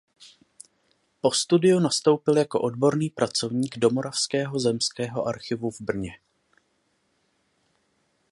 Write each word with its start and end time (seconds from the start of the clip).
Po 1.21 1.31
studiu 1.31 1.79
nastoupil 1.79 2.37
jako 2.37 2.61
odborný 2.61 3.09
pracovník 3.09 3.77
do 3.77 3.89
Moravského 3.89 4.59
zemského 4.59 5.25
archivu 5.27 5.71
v 5.71 5.81
Brně. 5.81 6.19